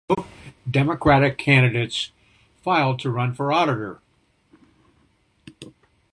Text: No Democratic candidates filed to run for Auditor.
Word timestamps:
No 0.09 0.25
Democratic 0.67 1.37
candidates 1.37 2.09
filed 2.63 2.97
to 3.01 3.11
run 3.11 3.35
for 3.35 3.53
Auditor. 3.53 4.01